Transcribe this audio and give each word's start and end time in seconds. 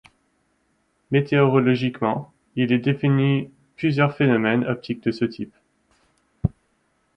Météorologiquement, 1.11 2.33
il 2.55 2.71
est 2.71 2.79
défini 2.79 3.51
plusieurs 3.75 4.15
phénomènes 4.17 4.65
optiques 4.65 5.03
de 5.03 5.11
ce 5.11 5.25
type. 5.25 5.53